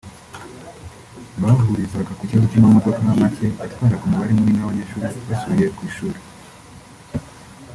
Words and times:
bahurizaga 1.41 2.11
ku 2.17 2.23
kibazo 2.27 2.47
cy’amamodoka 2.51 3.09
make 3.19 3.45
yatwaraga 3.61 4.05
umubare 4.05 4.31
munini 4.35 4.59
w’abanyeshuri 4.61 5.03
basubiye 5.27 5.67
ku 5.75 5.81
ishuri 5.89 6.19